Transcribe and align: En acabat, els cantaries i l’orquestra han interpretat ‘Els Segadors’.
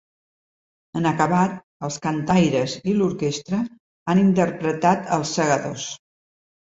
En 1.01 1.09
acabat, 1.09 1.51
els 1.87 1.99
cantaries 2.07 2.75
i 2.93 2.95
l’orquestra 3.01 3.61
han 4.15 4.23
interpretat 4.25 5.09
‘Els 5.19 5.35
Segadors’. 5.39 5.87